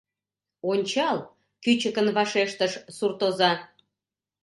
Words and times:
—Ончал!— 0.71 1.17
кӱчыкын 1.63 2.07
вашештыш 2.17 2.73
суртоза. 2.97 3.51